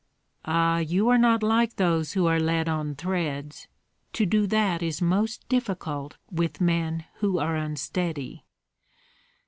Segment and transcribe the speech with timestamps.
[0.45, 3.67] "Ah, you are not like those who are led on threads;
[4.13, 8.43] to do that is most difficult with men who are unsteady."